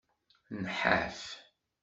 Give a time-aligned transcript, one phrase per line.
[0.63, 1.19] Nḥaf.